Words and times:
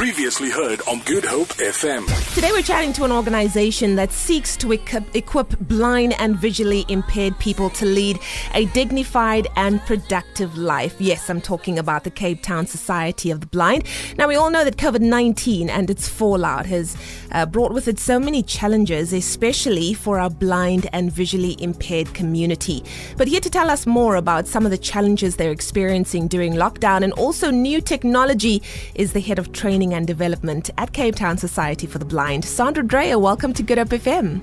Previously 0.00 0.48
heard 0.48 0.80
on 0.88 1.00
Good 1.00 1.26
Hope 1.26 1.48
FM. 1.48 2.06
Today 2.34 2.52
we're 2.52 2.62
chatting 2.62 2.94
to 2.94 3.04
an 3.04 3.12
organization 3.12 3.96
that 3.96 4.12
seeks 4.12 4.56
to 4.56 4.72
equip, 4.72 5.58
blind 5.68 6.14
and 6.18 6.38
visually 6.38 6.86
impaired 6.88 7.38
people 7.38 7.68
to 7.68 7.84
lead 7.84 8.18
a 8.54 8.64
dignified 8.64 9.46
and 9.56 9.78
productive 9.82 10.56
life. 10.56 10.98
Yes, 10.98 11.28
I'm 11.28 11.42
talking 11.42 11.78
about 11.78 12.04
the 12.04 12.10
Cape 12.10 12.42
Town 12.42 12.66
Society 12.66 13.30
of 13.30 13.42
the 13.42 13.46
Blind. 13.48 13.84
Now, 14.16 14.26
we 14.26 14.36
all 14.36 14.50
know 14.50 14.64
that 14.64 14.78
COVID 14.78 15.02
19 15.02 15.68
and 15.68 15.90
its 15.90 16.08
fallout 16.08 16.64
has 16.64 16.96
uh, 17.32 17.44
brought 17.44 17.74
with 17.74 17.86
it 17.86 17.98
so 17.98 18.18
many 18.18 18.42
challenges, 18.42 19.12
especially 19.12 19.92
for 19.92 20.18
our 20.18 20.30
blind 20.30 20.88
and 20.94 21.12
visually 21.12 21.62
impaired 21.62 22.14
community. 22.14 22.82
But 23.18 23.28
here 23.28 23.40
to 23.40 23.50
tell 23.50 23.68
us 23.68 23.84
more 23.86 24.16
about 24.16 24.48
some 24.48 24.64
of 24.64 24.70
the 24.70 24.78
challenges 24.78 25.36
they're 25.36 25.52
experiencing 25.52 26.26
during 26.26 26.54
lockdown 26.54 27.04
and 27.04 27.12
also 27.12 27.50
new 27.50 27.82
technology 27.82 28.62
is 28.94 29.12
the 29.12 29.20
head 29.20 29.38
of 29.38 29.52
training 29.52 29.89
and 29.94 30.06
development 30.06 30.70
at 30.78 30.92
Cape 30.92 31.14
Town 31.14 31.38
Society 31.38 31.86
for 31.86 31.98
the 31.98 32.04
Blind. 32.04 32.44
Sandra 32.44 32.82
Dreyer, 32.82 33.18
welcome 33.18 33.52
to 33.54 33.62
Good 33.62 33.78
Hope 33.78 33.88
FM. 33.88 34.40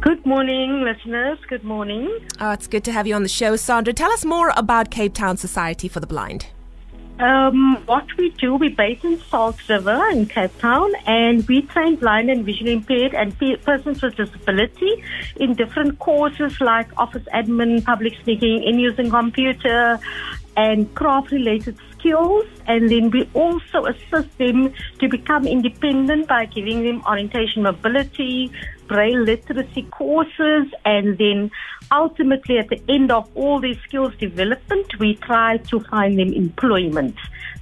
Good 0.00 0.24
morning, 0.24 0.82
listeners. 0.82 1.38
Good 1.48 1.64
morning. 1.64 2.08
Oh, 2.40 2.52
it's 2.52 2.66
good 2.66 2.84
to 2.84 2.92
have 2.92 3.06
you 3.06 3.14
on 3.14 3.22
the 3.24 3.28
show, 3.28 3.56
Sandra. 3.56 3.92
Tell 3.92 4.12
us 4.12 4.24
more 4.24 4.52
about 4.56 4.90
Cape 4.90 5.14
Town 5.14 5.36
Society 5.36 5.88
for 5.88 5.98
the 6.00 6.06
Blind. 6.06 6.46
Um, 7.18 7.82
what 7.86 8.06
we 8.16 8.30
do, 8.30 8.54
we 8.54 8.68
base 8.68 9.02
in 9.02 9.18
Salt 9.22 9.56
River 9.68 10.08
in 10.10 10.26
Cape 10.26 10.56
Town, 10.60 10.92
and 11.04 11.46
we 11.48 11.62
train 11.62 11.96
blind 11.96 12.30
and 12.30 12.44
visually 12.44 12.74
impaired 12.74 13.12
and 13.12 13.36
pe- 13.36 13.56
persons 13.56 14.00
with 14.00 14.14
disability 14.14 15.02
in 15.34 15.54
different 15.54 15.98
courses 15.98 16.60
like 16.60 16.86
office 16.96 17.24
admin, 17.34 17.84
public 17.84 18.14
speaking, 18.20 18.62
in 18.62 18.78
using 18.78 19.10
computer, 19.10 19.98
and 20.56 20.94
craft-related 20.94 21.76
skills. 21.98 22.46
And 22.66 22.90
then 22.90 23.10
we 23.10 23.28
also 23.34 23.86
assist 23.86 24.36
them 24.38 24.72
to 25.00 25.08
become 25.08 25.46
independent 25.46 26.28
by 26.28 26.46
giving 26.46 26.82
them 26.82 27.02
orientation 27.06 27.62
mobility, 27.62 28.52
braille 28.86 29.22
literacy 29.22 29.82
courses, 29.90 30.66
and 30.84 31.18
then 31.18 31.50
ultimately 31.92 32.58
at 32.58 32.68
the 32.68 32.80
end 32.88 33.12
of 33.12 33.28
all 33.34 33.60
these 33.60 33.78
skills 33.86 34.14
development, 34.16 34.98
we 34.98 35.14
try 35.16 35.58
to 35.58 35.80
find 35.80 36.18
them 36.18 36.32
employment. 36.32 37.16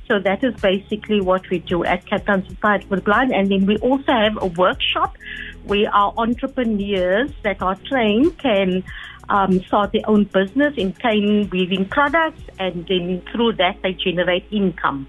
So 0.08 0.20
that 0.20 0.44
is 0.44 0.55
basically 0.61 1.20
what 1.20 1.48
we 1.50 1.58
do 1.58 1.84
at 1.84 2.06
Cape 2.06 2.24
Society 2.24 2.86
for 2.86 2.96
the 2.96 3.02
Blind. 3.02 3.34
And 3.34 3.50
then 3.50 3.66
we 3.66 3.77
also 3.78 4.12
have 4.12 4.41
a 4.41 4.46
workshop 4.46 5.16
where 5.64 5.92
our 5.92 6.14
entrepreneurs 6.16 7.30
that 7.42 7.61
are 7.61 7.74
trained 7.74 8.39
can 8.39 8.84
um, 9.28 9.62
start 9.64 9.92
their 9.92 10.08
own 10.08 10.24
business 10.24 10.74
in 10.77 10.92
cane 10.92 11.48
weaving 11.50 11.88
products, 11.88 12.42
and 12.58 12.86
then 12.86 13.22
through 13.33 13.55
that 13.55 13.78
they 13.83 13.92
generate 13.92 14.44
income. 14.50 15.06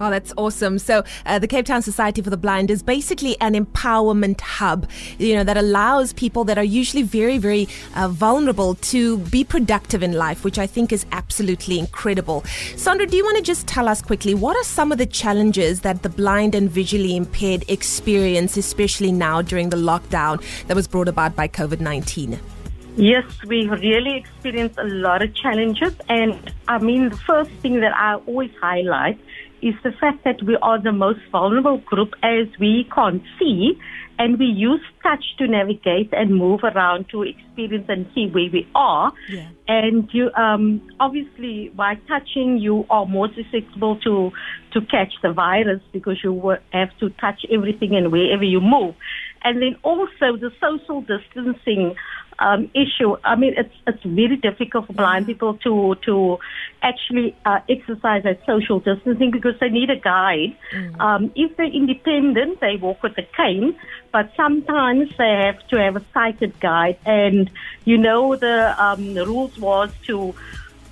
Oh, 0.00 0.10
that's 0.10 0.32
awesome. 0.36 0.78
So, 0.78 1.02
uh, 1.26 1.40
the 1.40 1.48
Cape 1.48 1.66
Town 1.66 1.82
Society 1.82 2.22
for 2.22 2.30
the 2.30 2.36
Blind 2.36 2.70
is 2.70 2.84
basically 2.84 3.36
an 3.40 3.54
empowerment 3.54 4.40
hub, 4.40 4.88
you 5.18 5.34
know, 5.34 5.42
that 5.42 5.56
allows 5.56 6.12
people 6.12 6.44
that 6.44 6.56
are 6.56 6.64
usually 6.64 7.02
very, 7.02 7.38
very 7.38 7.66
uh, 7.96 8.06
vulnerable 8.06 8.76
to 8.76 9.18
be 9.18 9.42
productive 9.42 10.04
in 10.04 10.12
life, 10.12 10.44
which 10.44 10.56
I 10.58 10.68
think 10.68 10.92
is 10.92 11.04
absolutely 11.10 11.80
incredible. 11.80 12.44
Sandra, 12.76 13.06
do 13.06 13.16
you 13.16 13.24
want 13.24 13.38
to 13.38 13.42
just 13.42 13.66
tell 13.66 13.88
us 13.88 14.00
quickly 14.00 14.34
what 14.34 14.56
are 14.56 14.64
some 14.64 14.92
of 14.92 14.98
the 14.98 15.06
challenges 15.06 15.80
that 15.80 16.04
the 16.04 16.08
blind 16.08 16.54
and 16.54 16.70
visually 16.70 17.16
impaired 17.16 17.64
experience, 17.68 18.56
especially 18.56 19.10
now 19.10 19.42
during 19.42 19.70
the 19.70 19.76
lockdown 19.76 20.40
that 20.68 20.76
was 20.76 20.86
brought 20.86 21.08
about 21.08 21.34
by 21.34 21.48
COVID 21.48 21.80
19? 21.80 22.38
Yes, 22.98 23.24
we 23.46 23.68
really 23.68 24.16
experience 24.16 24.74
a 24.76 24.84
lot 24.84 25.22
of 25.22 25.32
challenges. 25.34 25.94
And 26.08 26.52
I 26.66 26.78
mean, 26.78 27.10
the 27.10 27.16
first 27.16 27.50
thing 27.62 27.80
that 27.80 27.94
I 27.96 28.16
always 28.26 28.50
highlight 28.60 29.20
is 29.62 29.74
the 29.84 29.92
fact 29.92 30.24
that 30.24 30.42
we 30.42 30.56
are 30.62 30.80
the 30.80 30.92
most 30.92 31.20
vulnerable 31.30 31.78
group 31.78 32.14
as 32.22 32.46
we 32.58 32.88
can't 32.92 33.22
see 33.38 33.78
and 34.18 34.38
we 34.38 34.46
use 34.46 34.80
touch 35.02 35.24
to 35.38 35.46
navigate 35.46 36.12
and 36.12 36.34
move 36.34 36.60
around 36.64 37.08
to 37.10 37.22
experience 37.22 37.86
and 37.88 38.04
see 38.14 38.26
where 38.26 38.50
we 38.52 38.66
are. 38.74 39.12
Yeah. 39.28 39.48
And 39.68 40.08
you, 40.12 40.30
um, 40.32 40.82
obviously, 40.98 41.70
by 41.76 41.94
touching, 42.08 42.58
you 42.58 42.84
are 42.90 43.06
more 43.06 43.28
susceptible 43.34 43.96
to 44.00 44.32
to 44.72 44.80
catch 44.82 45.12
the 45.22 45.32
virus 45.32 45.80
because 45.92 46.18
you 46.22 46.56
have 46.72 46.90
to 46.98 47.10
touch 47.10 47.46
everything 47.50 47.94
and 47.94 48.10
wherever 48.10 48.44
you 48.44 48.60
move. 48.60 48.94
And 49.42 49.62
then 49.62 49.76
also 49.82 50.36
the 50.36 50.52
social 50.60 51.00
distancing 51.00 51.96
um, 52.38 52.70
issue. 52.74 53.16
I 53.24 53.36
mean, 53.36 53.54
it's 53.56 53.74
it's 53.86 54.02
very 54.04 54.36
difficult 54.36 54.86
for 54.86 54.92
blind 54.92 55.26
people 55.26 55.54
to 55.58 55.96
to 56.06 56.38
actually 56.82 57.36
uh, 57.44 57.60
exercise 57.68 58.22
that 58.22 58.40
social 58.46 58.78
distancing 58.80 59.30
because 59.30 59.58
they 59.60 59.68
need 59.68 59.90
a 59.90 59.96
guide. 59.96 60.56
Mm. 60.72 61.00
Um, 61.00 61.32
if 61.34 61.56
they're 61.56 61.66
independent, 61.66 62.60
they 62.60 62.76
walk 62.76 63.02
with 63.02 63.18
a 63.18 63.26
cane, 63.36 63.76
but 64.12 64.30
sometimes 64.36 65.10
they 65.18 65.30
have 65.46 65.66
to 65.68 65.76
have 65.78 65.96
a 65.96 66.04
sighted 66.14 66.58
guide. 66.60 66.98
And 67.04 67.50
you 67.84 67.98
know, 67.98 68.36
the, 68.36 68.74
um, 68.82 69.14
the 69.14 69.26
rules 69.26 69.58
was 69.58 69.90
to 70.06 70.34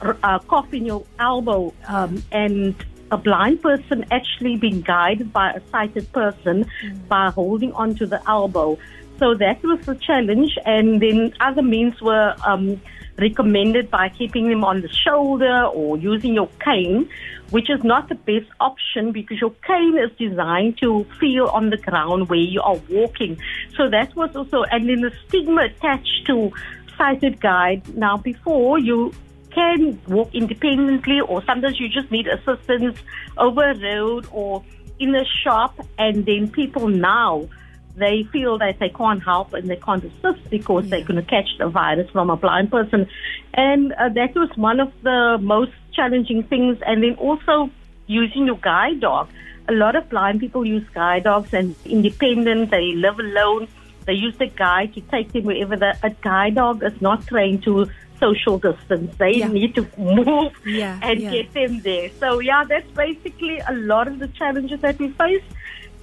uh, 0.00 0.38
cough 0.40 0.72
in 0.74 0.84
your 0.86 1.04
elbow 1.18 1.72
um, 1.86 2.22
and 2.32 2.74
a 3.10 3.16
blind 3.16 3.62
person 3.62 4.04
actually 4.10 4.56
being 4.56 4.80
guided 4.80 5.32
by 5.32 5.50
a 5.52 5.60
sighted 5.70 6.10
person 6.12 6.64
Mm. 6.64 7.08
by 7.08 7.30
holding 7.30 7.72
onto 7.72 8.06
the 8.06 8.20
elbow. 8.28 8.78
So 9.18 9.34
that 9.34 9.62
was 9.62 9.80
the 9.86 9.94
challenge, 9.94 10.58
and 10.66 11.00
then 11.00 11.32
other 11.40 11.62
means 11.62 12.00
were 12.02 12.34
um, 12.44 12.80
recommended 13.18 13.90
by 13.90 14.10
keeping 14.10 14.50
them 14.50 14.62
on 14.62 14.82
the 14.82 14.88
shoulder 14.90 15.64
or 15.64 15.96
using 15.96 16.34
your 16.34 16.50
cane, 16.62 17.08
which 17.50 17.70
is 17.70 17.82
not 17.82 18.08
the 18.10 18.14
best 18.14 18.50
option 18.60 19.12
because 19.12 19.40
your 19.40 19.54
cane 19.66 19.96
is 19.96 20.10
designed 20.18 20.76
to 20.78 21.04
feel 21.18 21.46
on 21.46 21.70
the 21.70 21.78
ground 21.78 22.28
where 22.28 22.38
you 22.38 22.60
are 22.60 22.76
walking. 22.90 23.38
So 23.76 23.88
that 23.88 24.14
was 24.16 24.36
also, 24.36 24.64
and 24.64 24.86
then 24.88 25.00
the 25.00 25.12
stigma 25.26 25.62
attached 25.62 26.26
to 26.26 26.52
sighted 26.98 27.40
guide. 27.40 27.82
Now, 27.96 28.16
before 28.18 28.78
you 28.78 29.12
can 29.56 29.98
walk 30.06 30.30
independently, 30.34 31.20
or 31.20 31.42
sometimes 31.44 31.80
you 31.80 31.88
just 31.88 32.10
need 32.10 32.26
assistance 32.28 32.98
over 33.36 33.70
a 33.70 33.78
road 33.90 34.28
or 34.30 34.62
in 34.98 35.14
a 35.14 35.24
shop, 35.42 35.72
and 35.98 36.24
then 36.26 36.50
people 36.50 36.88
now 36.88 37.48
they 37.96 38.24
feel 38.30 38.58
that 38.58 38.78
they 38.78 38.90
can't 38.90 39.22
help 39.22 39.54
and 39.54 39.68
they 39.70 39.76
can't 39.76 40.04
assist 40.04 40.50
because 40.50 40.88
they're 40.90 41.04
going 41.04 41.22
to 41.24 41.28
catch 41.36 41.48
the 41.58 41.68
virus 41.68 42.08
from 42.10 42.28
a 42.28 42.36
blind 42.36 42.70
person. 42.70 43.08
And 43.54 43.92
uh, 43.94 44.10
that 44.10 44.34
was 44.34 44.50
one 44.56 44.80
of 44.80 44.92
the 45.02 45.38
most 45.40 45.72
challenging 45.94 46.42
things. 46.42 46.78
And 46.86 47.02
then 47.02 47.14
also 47.14 47.70
using 48.06 48.46
your 48.46 48.58
guide 48.58 49.00
dog. 49.00 49.28
A 49.68 49.72
lot 49.72 49.96
of 49.96 50.08
blind 50.10 50.40
people 50.40 50.66
use 50.66 50.86
guide 50.94 51.24
dogs 51.24 51.54
and 51.54 51.74
independent, 51.86 52.70
they 52.70 52.92
live 52.94 53.18
alone. 53.18 53.66
They 54.04 54.12
use 54.12 54.36
the 54.38 54.46
guide 54.46 54.94
to 54.94 55.00
take 55.00 55.32
them 55.32 55.44
wherever 55.44 55.76
the, 55.76 55.98
a 56.02 56.10
guide 56.10 56.54
dog 56.56 56.84
is 56.84 57.00
not 57.00 57.26
trained 57.26 57.64
to 57.64 57.90
social 58.18 58.58
distance. 58.58 59.14
They 59.16 59.36
Yeah. 59.36 59.48
need 59.48 59.74
to 59.74 59.86
move 59.96 60.52
Yeah, 60.64 60.98
and 61.02 61.20
yeah. 61.20 61.30
get 61.30 61.52
them 61.54 61.80
there. 61.80 62.10
So 62.20 62.40
yeah, 62.40 62.64
that's 62.64 62.90
basically 62.92 63.58
a 63.58 63.72
lot 63.72 64.08
of 64.08 64.18
the 64.18 64.28
challenges 64.28 64.80
that 64.80 64.98
we 64.98 65.08
face. 65.10 65.42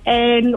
And 0.05 0.55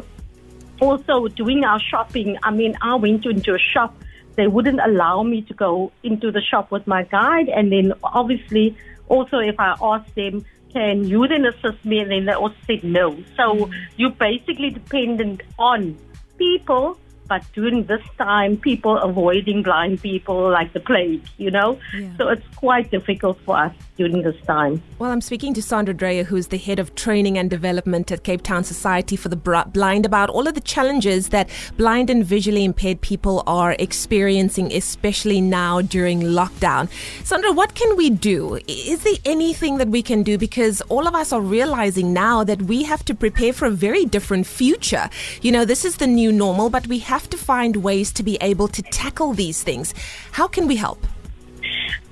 also 0.80 1.28
doing 1.28 1.64
our 1.64 1.80
shopping. 1.80 2.36
I 2.42 2.50
mean, 2.50 2.76
I 2.82 2.94
went 2.96 3.24
into 3.26 3.54
a 3.54 3.58
shop. 3.58 3.96
They 4.34 4.46
wouldn't 4.46 4.80
allow 4.80 5.22
me 5.22 5.42
to 5.42 5.54
go 5.54 5.92
into 6.02 6.30
the 6.30 6.42
shop 6.42 6.70
with 6.70 6.86
my 6.86 7.04
guide. 7.04 7.48
And 7.48 7.72
then 7.72 7.92
obviously, 8.02 8.76
also 9.08 9.38
if 9.38 9.58
I 9.58 9.76
asked 9.80 10.14
them, 10.14 10.44
can 10.72 11.04
you 11.04 11.26
then 11.26 11.46
assist 11.46 11.84
me? 11.84 12.00
And 12.00 12.10
then 12.10 12.26
they 12.26 12.32
also 12.32 12.56
said 12.66 12.84
no. 12.84 13.16
So 13.36 13.54
mm-hmm. 13.54 13.72
you're 13.96 14.10
basically 14.10 14.70
dependent 14.70 15.42
on 15.58 15.96
people. 16.36 16.98
But 17.28 17.44
during 17.53 17.84
this 17.84 18.03
time, 18.19 18.56
people 18.56 18.97
avoiding 18.98 19.62
blind 19.62 20.03
people 20.03 20.50
like 20.50 20.72
the 20.72 20.81
plague, 20.81 21.25
you 21.38 21.50
know? 21.50 21.78
Yeah. 21.94 22.16
So 22.16 22.28
it's 22.28 22.47
quite 22.56 22.91
difficult 22.91 23.38
for 23.41 23.56
us 23.56 23.75
during 23.96 24.22
this 24.22 24.36
time. 24.46 24.82
Well, 24.98 25.10
I'm 25.10 25.20
speaking 25.20 25.54
to 25.54 25.62
Sandra 25.62 25.94
Dreyer, 25.94 26.24
who's 26.24 26.48
the 26.48 26.58
head 26.58 26.78
of 26.78 26.94
training 26.94 27.38
and 27.38 27.48
development 27.50 28.12
at 28.12 28.22
Cape 28.24 28.42
Town 28.42 28.64
Society 28.64 29.16
for 29.16 29.28
the 29.28 29.36
Blind, 29.36 30.06
about 30.06 30.30
all 30.30 30.47
of 30.47 30.54
the 30.54 30.60
challenges 30.60 31.30
that 31.30 31.48
blind 31.76 32.10
and 32.10 32.24
visually 32.24 32.65
impaired 32.65 33.00
people 33.00 33.42
are 33.47 33.76
experiencing, 33.78 34.72
especially 34.72 35.41
now 35.41 35.80
during 35.80 36.21
lockdown. 36.21 36.91
Sandra, 37.24 37.53
what 37.53 37.74
can 37.74 37.97
we 37.97 38.10
do? 38.10 38.59
Is 38.68 39.03
there 39.03 39.15
anything 39.24 39.78
that 39.78 39.88
we 39.88 40.03
can 40.03 40.22
do? 40.22 40.38
Because 40.38 40.80
all 40.82 41.06
of 41.06 41.15
us 41.15 41.32
are 41.32 41.41
realizing 41.41 42.12
now 42.12 42.44
that 42.44 42.62
we 42.62 42.82
have 42.82 43.04
to 43.06 43.15
prepare 43.15 43.53
for 43.53 43.66
a 43.66 43.71
very 43.71 44.04
different 44.04 44.47
future. 44.47 45.09
You 45.42 45.53
know, 45.53 45.65
this 45.65 45.84
is 45.84 45.97
the 45.97 46.06
new 46.06 46.32
normal, 46.32 46.71
but 46.71 46.86
we 46.86 46.98
have 47.00 47.28
to 47.30 47.36
find 47.36 47.76
ways 47.76 48.12
to 48.12 48.22
be 48.22 48.36
able 48.41 48.68
to 48.68 48.82
tackle 48.82 49.32
these 49.32 49.62
things. 49.62 49.94
How 50.32 50.47
can 50.47 50.66
we 50.66 50.76
help? 50.76 51.06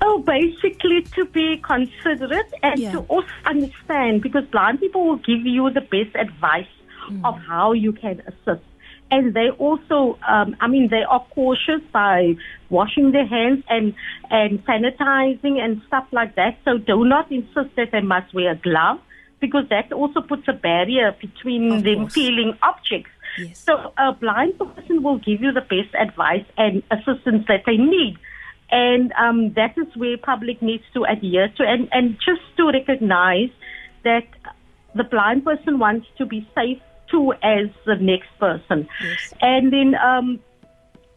Oh, 0.01 0.19
basically 0.19 1.01
to 1.15 1.25
be 1.25 1.57
considerate 1.57 2.53
and 2.63 2.79
Yeah. 2.79 2.91
to 2.93 2.99
also 3.07 3.27
understand 3.45 4.21
because 4.21 4.45
blind 4.45 4.79
people 4.79 5.05
will 5.07 5.17
give 5.17 5.45
you 5.45 5.69
the 5.69 5.81
best 5.81 6.15
advice 6.15 6.67
of 7.23 7.37
how 7.39 7.71
you 7.73 7.91
can 7.93 8.21
assist. 8.25 8.63
And 9.11 9.33
they 9.35 9.49
also, 9.51 10.17
um, 10.27 10.55
I 10.59 10.67
mean, 10.67 10.87
they 10.89 11.03
are 11.03 11.23
cautious 11.35 11.81
by 11.91 12.35
washing 12.69 13.11
their 13.11 13.27
hands 13.27 13.63
and, 13.69 13.93
and 14.31 14.63
sanitizing 14.65 15.59
and 15.63 15.81
stuff 15.87 16.05
like 16.11 16.33
that. 16.35 16.57
So 16.65 16.79
do 16.79 17.05
not 17.05 17.31
insist 17.31 17.75
that 17.75 17.91
they 17.91 18.01
must 18.01 18.33
wear 18.33 18.51
a 18.51 18.55
glove 18.55 18.99
because 19.39 19.67
that 19.69 19.91
also 19.93 20.21
puts 20.21 20.47
a 20.47 20.53
barrier 20.53 21.15
between 21.21 21.71
Of 21.71 21.83
them 21.83 21.99
course. 21.99 22.13
feeling 22.13 22.57
objects. 22.63 23.11
Yes. 23.37 23.59
So 23.59 23.93
a 23.97 24.11
blind 24.13 24.57
person 24.57 25.03
will 25.03 25.17
give 25.19 25.41
you 25.41 25.51
the 25.51 25.61
best 25.61 25.93
advice 25.99 26.45
and 26.57 26.81
assistance 26.89 27.45
that 27.47 27.63
they 27.67 27.77
need. 27.77 28.17
And 28.71 29.13
um, 29.13 29.53
that 29.53 29.77
is 29.77 29.95
where 29.95 30.17
public 30.17 30.61
needs 30.61 30.83
to 30.93 31.03
adhere 31.03 31.49
to 31.57 31.63
and, 31.63 31.87
and 31.91 32.17
just 32.19 32.41
to 32.57 32.67
recognize 32.67 33.49
that 34.03 34.27
the 34.95 35.03
blind 35.03 35.45
person 35.45 35.79
wants 35.79 36.07
to 36.17 36.25
be 36.25 36.47
safe 36.55 36.79
too 37.09 37.33
as 37.43 37.67
the 37.85 37.95
next 37.95 38.29
person. 38.39 38.87
Yes. 39.01 39.33
And 39.41 39.71
then 39.71 39.95
um, 39.95 40.39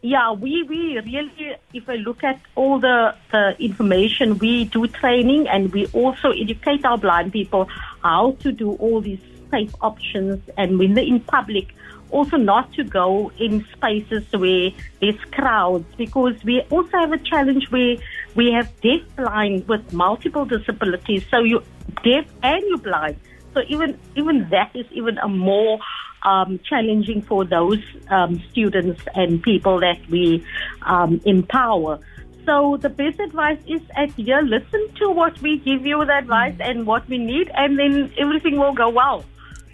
yeah, 0.01 0.31
we, 0.31 0.63
we 0.63 0.99
really, 0.99 1.55
if 1.73 1.89
I 1.89 1.95
look 1.95 2.23
at 2.23 2.39
all 2.55 2.79
the, 2.79 3.15
the 3.31 3.55
information, 3.59 4.37
we 4.37 4.65
do 4.65 4.87
training 4.87 5.47
and 5.47 5.73
we 5.73 5.87
also 5.87 6.31
educate 6.31 6.85
our 6.85 6.97
blind 6.97 7.33
people 7.33 7.67
how 8.01 8.37
to 8.39 8.51
do 8.51 8.73
all 8.73 9.01
these 9.01 9.19
safe 9.49 9.73
options 9.81 10.41
and 10.57 10.79
when 10.79 10.93
they're 10.93 11.05
in 11.05 11.19
public, 11.19 11.73
also 12.11 12.37
not 12.37 12.73
to 12.73 12.83
go 12.83 13.31
in 13.39 13.65
spaces 13.73 14.23
where 14.31 14.71
there's 14.99 15.19
crowds 15.31 15.85
because 15.97 16.43
we 16.43 16.61
also 16.69 16.97
have 16.97 17.11
a 17.11 17.17
challenge 17.19 17.69
where 17.71 17.97
we 18.35 18.51
have 18.51 18.69
deaf 18.81 19.01
blind 19.15 19.67
with 19.67 19.93
multiple 19.93 20.45
disabilities. 20.45 21.23
So 21.29 21.39
you're 21.39 21.63
deaf 22.03 22.25
and 22.43 22.63
you're 22.67 22.77
blind. 22.77 23.17
So 23.53 23.61
even 23.67 23.99
even 24.15 24.49
that 24.49 24.75
is 24.75 24.85
even 24.91 25.17
a 25.17 25.27
more 25.27 25.79
um, 26.23 26.59
challenging 26.59 27.21
for 27.21 27.45
those 27.45 27.79
um, 28.09 28.41
students 28.51 29.01
and 29.15 29.41
people 29.41 29.79
that 29.79 29.99
we 30.09 30.45
um, 30.83 31.21
empower. 31.25 31.99
So 32.45 32.77
the 32.77 32.89
best 32.89 33.19
advice 33.19 33.59
is 33.67 33.81
at 33.95 34.11
here, 34.11 34.41
listen 34.41 34.87
to 34.95 35.11
what 35.11 35.39
we 35.41 35.57
give 35.57 35.85
you 35.85 36.03
the 36.05 36.17
advice 36.17 36.55
and 36.59 36.87
what 36.87 37.07
we 37.07 37.17
need, 37.17 37.51
and 37.53 37.77
then 37.77 38.11
everything 38.17 38.57
will 38.57 38.73
go 38.73 38.89
well. 38.89 39.23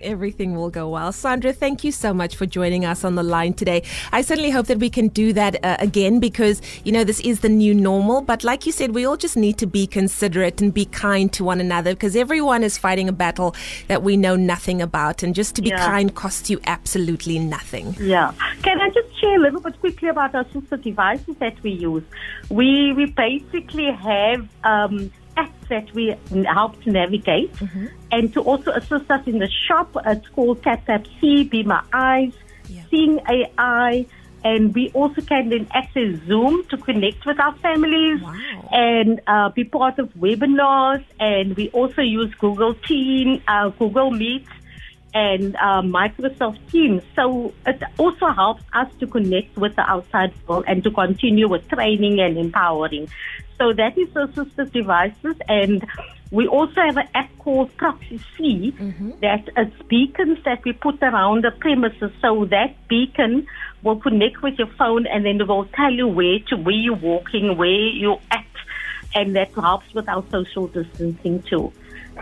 Everything 0.02 0.56
will 0.56 0.70
go 0.70 0.90
well. 0.90 1.12
Sandra, 1.12 1.54
thank 1.54 1.84
you 1.84 1.92
so 1.92 2.14
much 2.14 2.36
for 2.36 2.46
joining 2.46 2.86
us 2.86 3.04
on 3.04 3.16
the 3.16 3.24
line 3.24 3.54
today. 3.54 3.84
I 4.12 4.22
certainly 4.22 4.52
hope 4.52 4.68
that 4.68 4.80
we 4.80 4.90
can 4.90 5.08
do 5.08 5.34
that 5.34 5.64
uh, 5.64 5.78
again 5.80 6.20
because, 6.20 6.62
you 6.84 6.92
know, 6.92 7.04
this 7.04 7.20
is 7.22 7.40
the 7.40 7.50
new 7.50 7.74
normal. 7.74 8.22
But 8.22 8.44
like 8.44 8.66
you 8.66 8.72
said, 8.72 8.94
we 8.94 9.06
all 9.06 9.18
just 9.18 9.38
need 9.38 9.58
to 9.60 9.66
be 9.66 9.88
considerate 9.88 10.62
and 10.62 10.74
be 10.74 10.86
kind 10.86 11.32
to 11.34 11.44
one 11.44 11.60
another 11.62 11.94
because 11.94 12.16
everyone 12.16 12.64
is 12.64 12.78
fighting 12.78 13.08
a 13.10 13.14
battle 13.14 13.56
that 13.88 14.04
we 14.04 14.18
know 14.18 14.36
nothing 14.36 14.82
about. 14.82 15.24
And 15.24 15.34
just 15.34 15.56
to 15.56 15.62
be 15.62 15.70
Yeah. 15.70 15.86
kind 15.86 16.14
costs 16.14 16.50
you 16.50 16.60
absolutely 16.68 17.40
nothing. 17.40 17.96
Yeah. 18.00 18.34
Can 18.64 18.80
I 18.82 18.90
just 18.90 19.20
share 19.20 19.38
a 19.38 19.42
little 19.42 19.62
bit 19.62 19.80
quickly 19.80 20.10
about 20.10 20.36
our 20.36 20.44
assistive 20.44 20.84
devices 20.84 21.36
that 21.40 21.62
we 21.64 21.72
use? 21.72 22.04
We 22.50 22.94
we 22.94 23.06
basically 23.06 23.92
have 23.92 24.48
um, 24.64 25.12
that 25.70 25.92
we 25.94 26.16
help 26.46 26.82
to 26.84 26.92
navigate 26.92 27.52
and 28.12 28.34
to 28.34 28.42
also 28.42 28.72
assist 28.72 29.10
us 29.10 29.26
in 29.28 29.40
the 29.40 29.50
shop. 29.68 29.96
It's 30.06 30.28
called 30.30 30.62
Tap 30.64 30.86
Tap 30.86 31.06
See, 31.20 31.44
Be 31.44 31.64
My 31.64 31.82
Eyes, 31.94 32.34
Yeah. 32.70 32.84
Seeing 32.90 33.20
AI. 33.30 34.06
And 34.44 34.76
we 34.76 34.92
also 34.92 35.22
can 35.22 35.50
then 35.50 35.68
access 35.74 36.20
Zoom 36.28 36.64
to 36.66 36.78
connect 36.78 37.26
with 37.26 37.40
our 37.40 37.56
families 37.56 38.22
Wow. 38.22 38.70
and 38.72 39.20
uh, 39.26 39.50
be 39.50 39.64
part 39.64 39.98
of 39.98 40.14
webinars. 40.14 41.04
And 41.20 41.56
we 41.58 41.70
also 41.70 42.02
use 42.04 42.32
Google 42.36 42.76
Team, 42.76 43.42
uh, 43.48 43.70
Google 43.70 44.12
Meet, 44.12 44.46
and 45.16 45.56
uh, 45.56 45.82
Microsoft 45.82 46.60
Teams. 46.72 47.02
So 47.16 47.54
it 47.66 47.82
also 47.98 48.28
helps 48.28 48.62
us 48.74 48.88
to 49.00 49.08
connect 49.08 49.58
with 49.58 49.76
the 49.78 49.82
outside 49.90 50.32
world 50.48 50.66
and 50.68 50.84
to 50.84 50.92
continue 50.92 51.48
with 51.48 51.68
training 51.70 52.20
and 52.20 52.38
empowering. 52.38 53.08
So 53.58 53.74
that 53.74 53.98
is 53.98 54.10
assistive 54.10 54.72
devices, 54.72 55.38
and 55.48 55.86
we 56.32 56.48
also 56.48 56.82
have 56.82 56.98
an 56.98 57.08
app 57.16 57.30
called 57.40 57.76
Proxy 57.78 58.20
C 58.36 58.74
mm-hmm. 58.78 59.12
that 59.22 59.48
it's 59.56 59.82
beacons 59.84 60.40
that 60.44 60.64
we 60.66 60.74
put 60.74 61.02
around 61.02 61.44
the 61.46 61.52
premises. 61.52 62.12
So 62.22 62.46
that 62.46 62.76
beacon 62.88 63.48
will 63.84 63.98
connect 63.98 64.42
with 64.42 64.58
your 64.58 64.68
phone, 64.68 65.08
and 65.08 65.26
then 65.26 65.40
it 65.40 65.48
will 65.48 65.66
tell 65.66 65.92
you 65.92 66.08
where 66.08 66.40
to 66.48 66.58
where 66.58 66.76
you're 66.76 66.96
walking, 66.96 67.56
where 67.56 67.70
you're 67.70 68.20
at, 68.32 68.46
and 69.14 69.36
that 69.36 69.54
helps 69.54 69.94
with 69.94 70.10
our 70.10 70.26
social 70.30 70.68
distancing 70.68 71.42
too. 71.44 71.72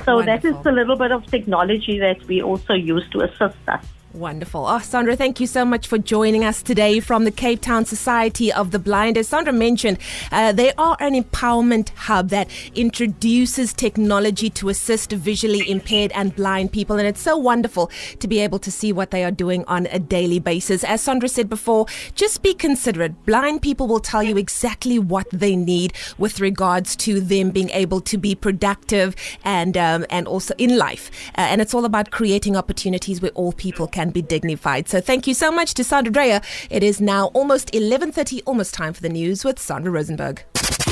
So 0.05 0.21
that 0.21 0.43
is 0.43 0.55
a 0.65 0.71
little 0.71 0.95
bit 0.95 1.11
of 1.11 1.25
technology 1.27 1.99
that 1.99 2.23
we 2.25 2.41
also 2.41 2.73
use 2.73 3.07
to 3.11 3.21
assist 3.21 3.57
us. 3.67 3.85
Wonderful. 4.13 4.67
Oh, 4.67 4.77
Sandra, 4.77 5.15
thank 5.15 5.39
you 5.39 5.47
so 5.47 5.65
much 5.65 5.87
for 5.87 5.97
joining 5.97 6.45
us 6.45 6.61
today 6.61 6.99
from 6.99 7.23
the 7.23 7.31
Cape 7.31 7.61
Town 7.61 7.83
Society 7.83 8.53
of 8.53 8.69
the 8.69 8.77
Blind. 8.77 9.17
As 9.17 9.27
Sandra 9.27 9.51
mentioned, 9.51 9.97
uh, 10.31 10.51
they 10.51 10.71
are 10.73 10.95
an 10.99 11.15
empowerment 11.15 11.89
hub 11.95 12.29
that 12.29 12.47
introduces 12.75 13.73
technology 13.73 14.51
to 14.51 14.69
assist 14.69 15.11
visually 15.13 15.67
impaired 15.67 16.11
and 16.11 16.35
blind 16.35 16.71
people. 16.71 16.97
And 16.97 17.07
it's 17.07 17.21
so 17.21 17.35
wonderful 17.35 17.89
to 18.19 18.27
be 18.27 18.37
able 18.37 18.59
to 18.59 18.71
see 18.71 18.93
what 18.93 19.09
they 19.09 19.23
are 19.23 19.31
doing 19.31 19.65
on 19.65 19.87
a 19.87 19.97
daily 19.97 20.37
basis. 20.37 20.83
As 20.83 21.01
Sandra 21.01 21.27
said 21.27 21.49
before, 21.49 21.87
just 22.13 22.43
be 22.43 22.53
considerate. 22.53 23.25
Blind 23.25 23.63
people 23.63 23.87
will 23.87 23.99
tell 23.99 24.21
you 24.21 24.37
exactly 24.37 24.99
what 24.99 25.27
they 25.31 25.55
need 25.55 25.91
with 26.19 26.39
regards 26.39 26.95
to 26.97 27.19
them 27.19 27.49
being 27.49 27.71
able 27.71 27.99
to 28.01 28.19
be 28.19 28.35
productive 28.35 29.15
and 29.43 29.75
um, 29.75 30.05
and 30.11 30.27
also 30.27 30.53
in 30.59 30.77
life. 30.77 31.09
Uh, 31.29 31.49
and 31.49 31.61
it's 31.61 31.73
all 31.73 31.83
about 31.83 32.11
creating 32.11 32.55
opportunities 32.55 33.19
where 33.19 33.31
all 33.31 33.53
people 33.53 33.87
can 34.03 34.11
be 34.11 34.21
dignified. 34.21 34.89
So 34.89 34.99
thank 34.99 35.27
you 35.27 35.33
so 35.33 35.49
much 35.51 35.73
to 35.75 35.83
Sandra 35.83 36.11
Dreyer. 36.11 36.41
It 36.69 36.83
is 36.83 36.99
now 36.99 37.27
almost 37.33 37.71
11:30, 37.71 38.41
almost 38.45 38.73
time 38.73 38.91
for 38.93 39.01
the 39.01 39.09
news 39.09 39.45
with 39.45 39.59
Sandra 39.59 39.91
Rosenberg. 39.91 40.43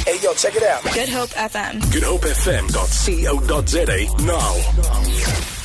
Hey, 0.06 0.18
yo, 0.24 0.34
check 0.34 0.56
it 0.56 0.64
out. 0.64 0.84
Good 0.94 1.10
Hope 1.10 1.32
FM. 1.32 1.82
GoodHopeFM.co.za 1.94 4.26
now. 4.26 5.61